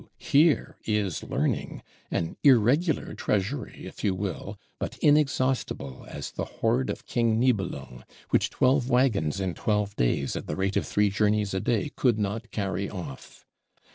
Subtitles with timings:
[0.17, 7.05] Here is learning: an irregular Treasury, if you will; but inexhaustible as the Hoard of
[7.05, 11.59] King Nibelung, which twelve wagons in twelve days, at the rate of three journeys a
[11.59, 13.45] day, could not carry off.